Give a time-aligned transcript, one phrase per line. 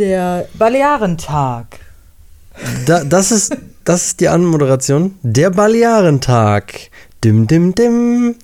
[0.00, 1.78] Der Balearentag.
[2.86, 3.54] Da, das, ist,
[3.84, 5.16] das ist die Anmoderation.
[5.22, 6.88] Der Balearentag.
[7.22, 8.34] Dim, dim, dim.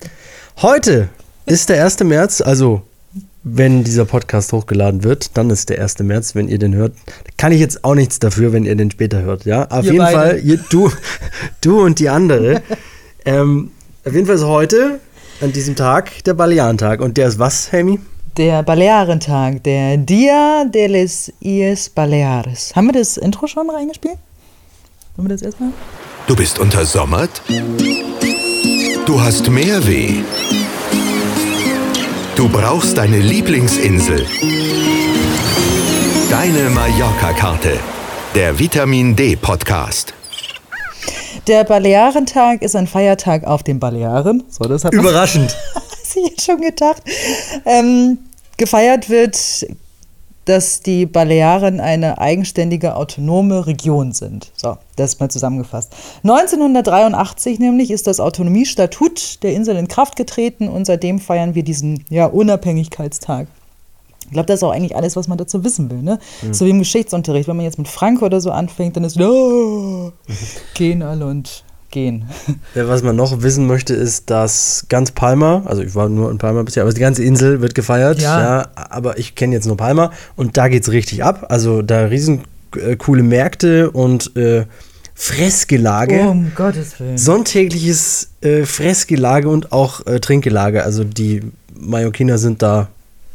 [0.61, 1.08] Heute
[1.46, 2.00] ist der 1.
[2.00, 2.82] März, also
[3.42, 6.00] wenn dieser Podcast hochgeladen wird, dann ist der 1.
[6.00, 6.92] März, wenn ihr den hört.
[7.38, 9.66] Kann ich jetzt auch nichts dafür, wenn ihr den später hört, ja?
[9.70, 10.14] Auf Wir jeden beide.
[10.18, 10.92] Fall, ihr, du,
[11.62, 12.60] du und die andere.
[13.24, 13.70] ähm,
[14.04, 15.00] auf jeden Fall ist heute,
[15.40, 17.00] an diesem Tag, der Balearentag.
[17.00, 17.98] Und der ist was, Helmi?
[18.37, 19.64] Der Balearentag.
[19.64, 22.77] Der Dia de les Ies Baleares.
[22.77, 24.19] Haben wir das Intro schon reingespielt?
[25.16, 25.70] Wollen wir das erstmal?
[26.27, 27.41] Du bist untersommert?
[29.06, 30.16] Du hast mehr weh.
[32.34, 34.27] Du brauchst deine Lieblingsinsel.
[36.28, 37.78] Deine Mallorca-Karte.
[38.34, 40.12] Der Vitamin D Podcast.
[41.47, 44.42] Der Balearentag ist ein Feiertag auf den Balearen.
[44.50, 45.56] So, das hat Überraschend.
[46.16, 47.03] sich jetzt schon gedacht.
[47.64, 48.19] Ähm,
[48.56, 49.66] gefeiert wird,
[50.46, 54.53] dass die Balearen eine eigenständige, autonome Region sind.
[54.56, 55.92] So, das mal zusammengefasst.
[56.22, 62.05] 1983 nämlich ist das Autonomiestatut der Insel in Kraft getreten und seitdem feiern wir diesen
[62.08, 63.48] ja, Unabhängigkeitstag.
[64.27, 66.03] Ich glaube, das ist auch eigentlich alles, was man dazu wissen will.
[66.03, 66.19] Ne?
[66.50, 67.48] So wie im Geschichtsunterricht.
[67.48, 70.12] Wenn man jetzt mit Frank oder so anfängt, dann ist oh,
[70.75, 72.27] gehen alle und gehen.
[72.75, 76.39] Ja, Was man noch wissen möchte, ist, dass ganz Palma, also ich war nur in
[76.39, 78.20] Palma bisher, aber die ganze Insel wird gefeiert.
[78.20, 78.69] Ja.
[78.75, 81.47] aber ich kenne jetzt nur Palma und da geht es richtig ab.
[81.48, 82.43] Also da riesen
[82.77, 84.65] äh, coole Märkte und äh,
[85.15, 86.20] Fressgelage.
[86.20, 87.17] Um Gottes Willen.
[87.17, 90.84] Sonntägliches äh, Fressgelage und auch äh, Trinkgelage.
[90.84, 91.41] Also die
[91.75, 92.89] Mallorquiner sind da,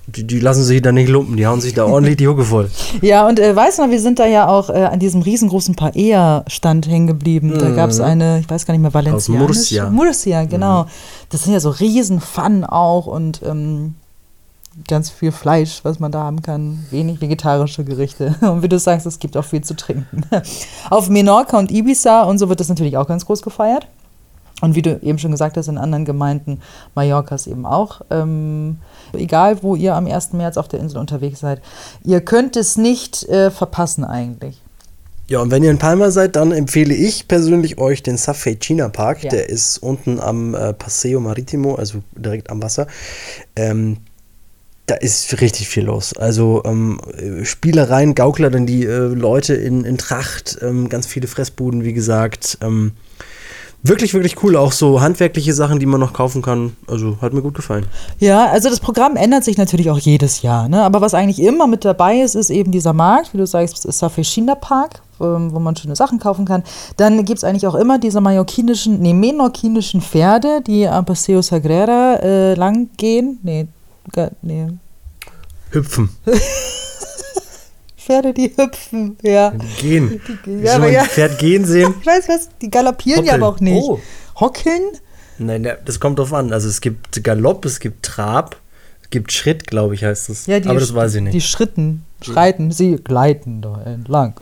[0.07, 2.69] die, die lassen sich da nicht lumpen, die hauen sich da ordentlich die Hucke voll.
[3.01, 6.87] Ja, und äh, weißt du wir sind da ja auch äh, an diesem riesengroßen Paella-Stand
[6.87, 7.53] hängen geblieben.
[7.57, 9.47] Da gab es eine, ich weiß gar nicht mehr, Valencianisch.
[9.47, 9.89] Murcia.
[9.89, 10.85] Murcia, genau.
[11.29, 13.95] Das sind ja so riesen Pfannen auch und ähm,
[14.87, 16.85] ganz viel Fleisch, was man da haben kann.
[16.91, 18.35] Wenig vegetarische Gerichte.
[18.41, 20.23] Und wie du sagst, es gibt auch viel zu trinken.
[20.89, 23.87] Auf Menorca und Ibiza und so wird das natürlich auch ganz groß gefeiert.
[24.61, 26.61] Und wie du eben schon gesagt hast, in anderen Gemeinden
[26.95, 28.01] Mallorcas eben auch.
[28.09, 28.77] Ähm,
[29.13, 30.33] egal, wo ihr am 1.
[30.33, 31.61] März auf der Insel unterwegs seid,
[32.03, 34.61] ihr könnt es nicht äh, verpassen eigentlich.
[35.27, 38.89] Ja, und wenn ihr in Palma seid, dann empfehle ich persönlich euch den Safei China
[38.89, 39.23] Park.
[39.23, 39.29] Ja.
[39.29, 42.87] Der ist unten am äh, Paseo Maritimo, also direkt am Wasser.
[43.55, 43.97] Ähm,
[44.87, 46.13] da ist richtig viel los.
[46.17, 51.27] Also ähm, äh, Spielereien, Gaukler, dann die äh, Leute in, in Tracht, ähm, ganz viele
[51.27, 52.57] Fressbuden, wie gesagt.
[53.83, 54.55] Wirklich, wirklich cool.
[54.55, 56.75] Auch so handwerkliche Sachen, die man noch kaufen kann.
[56.87, 57.85] Also hat mir gut gefallen.
[58.19, 60.69] Ja, also das Programm ändert sich natürlich auch jedes Jahr.
[60.69, 60.83] Ne?
[60.83, 63.97] Aber was eigentlich immer mit dabei ist, ist eben dieser Markt, wie du sagst, ist
[63.97, 66.63] Safeshina Park, ähm, wo man schöne Sachen kaufen kann.
[66.97, 72.17] Dann gibt es eigentlich auch immer diese mallorquinischen, nee, menorquinischen Pferde, die am Paseo Sagrera
[72.21, 73.39] äh, lang gehen.
[73.41, 73.67] Nee,
[74.43, 74.67] nee,
[75.71, 76.09] Hüpfen.
[78.03, 79.53] Pferde, die hüpfen, ja.
[79.79, 80.19] Gehen.
[80.45, 81.03] Die- Ja, aber ja.
[81.03, 81.93] Pferd gehen sehen.
[82.01, 83.83] Ich weiß was, die galoppieren ja aber auch nicht.
[83.83, 83.99] Oh.
[84.39, 84.81] Hockeln?
[85.37, 86.51] Nein, das kommt drauf an.
[86.53, 88.57] Also es gibt Galopp, es gibt Trab,
[89.03, 90.45] es gibt Schritt, glaube ich, heißt es.
[90.47, 91.33] Ja, die, Aber das weiß ich nicht.
[91.33, 94.33] Die Schritten, schreiten, sie gleiten da entlang.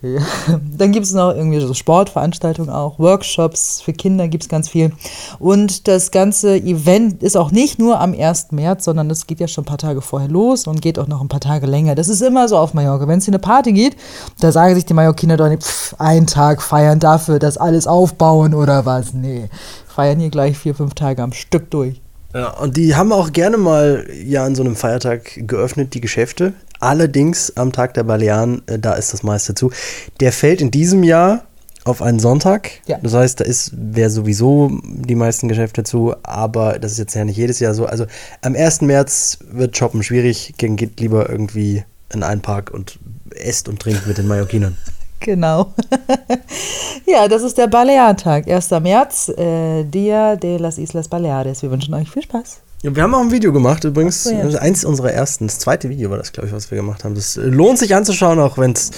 [0.00, 0.20] Ja.
[0.76, 4.92] Dann gibt es noch irgendwie so Sportveranstaltungen auch, Workshops für Kinder gibt es ganz viel.
[5.38, 8.52] Und das ganze Event ist auch nicht nur am 1.
[8.52, 11.20] März, sondern es geht ja schon ein paar Tage vorher los und geht auch noch
[11.20, 11.94] ein paar Tage länger.
[11.94, 13.08] Das ist immer so auf Mallorca.
[13.08, 13.96] Wenn es hier eine Party geht,
[14.40, 18.54] da sagen sich die Mallorquiner doch nicht, pff, einen Tag feiern dafür, das alles aufbauen
[18.54, 19.14] oder was.
[19.14, 19.48] Nee,
[19.86, 22.00] feiern hier gleich vier, fünf Tage am Stück durch.
[22.34, 26.52] Ja, und die haben auch gerne mal ja an so einem Feiertag geöffnet, die Geschäfte.
[26.80, 29.70] Allerdings am Tag der Balearen, äh, da ist das meiste zu.
[30.20, 31.44] Der fällt in diesem Jahr
[31.84, 32.70] auf einen Sonntag.
[32.86, 32.98] Ja.
[33.02, 37.24] Das heißt, da ist wäre sowieso die meisten Geschäfte zu, aber das ist jetzt ja
[37.24, 37.86] nicht jedes Jahr so.
[37.86, 38.04] Also
[38.42, 38.82] am 1.
[38.82, 42.98] März wird Shoppen schwierig, geht lieber irgendwie in einen Park und
[43.34, 44.76] esst und trinkt mit den Mallorquinern.
[45.20, 45.74] Genau.
[47.06, 48.70] ja, das ist der Baleartag, 1.
[48.70, 51.62] März, äh, Dia de las Islas Baleares.
[51.62, 52.60] Wir wünschen euch viel Spaß.
[52.82, 54.24] Ja, wir haben auch ein Video gemacht, übrigens.
[54.24, 54.58] So, ja.
[54.60, 55.48] Eins unserer ersten.
[55.48, 57.14] Das zweite Video war das, glaube ich, was wir gemacht haben.
[57.14, 58.92] Das äh, lohnt sich anzuschauen, auch wenn es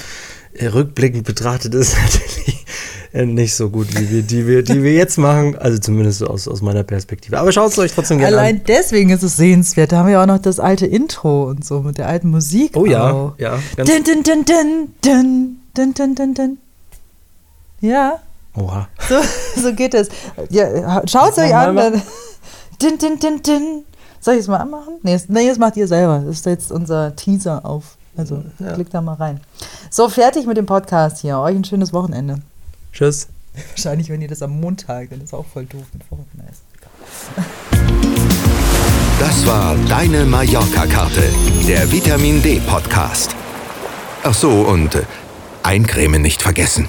[0.53, 2.67] äh, rückblickend betrachtet ist, natürlich
[3.12, 5.56] äh, nicht so gut, wie wir, die, wir, die wir jetzt machen.
[5.56, 7.39] Also zumindest aus, aus meiner Perspektive.
[7.39, 8.43] Aber schaut es euch trotzdem gerne an.
[8.43, 9.93] Allein deswegen ist es sehenswert.
[9.93, 12.77] Da haben wir auch noch das alte Intro und so mit der alten Musik.
[12.77, 13.35] Oh ja, auch.
[13.39, 13.59] ja.
[13.77, 16.58] Ganz, Dun, dun, dun, dun, dun, dun, dun, dun, dun.
[17.81, 18.20] Ja,
[18.56, 18.88] oha.
[19.08, 19.17] so,
[19.62, 20.08] so geht es.
[20.50, 21.76] Ja, Schaut es euch an.
[21.76, 22.02] Dann.
[22.81, 23.84] Dun, dun, dun, dun.
[24.20, 24.94] Soll ich es mal anmachen?
[25.02, 26.20] Nee, das- nee, das macht ihr selber.
[26.25, 27.96] Das ist jetzt unser Teaser auf.
[28.17, 28.72] Also Ja.
[28.72, 29.40] klickt da mal rein.
[29.90, 31.38] So, fertig mit dem Podcast hier.
[31.38, 32.40] Euch ein schönes Wochenende.
[32.93, 33.28] Tschüss.
[33.70, 36.52] Wahrscheinlich, wenn ihr das am Montag, dann ist auch voll doof mit Wochenende.
[39.19, 41.22] Das war deine Mallorca-Karte.
[41.69, 43.34] Der Vitamin D Podcast.
[44.22, 45.02] Ach so, und äh,
[45.62, 46.89] eincremen nicht vergessen.